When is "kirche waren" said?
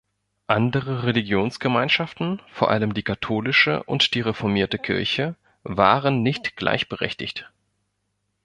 4.79-6.23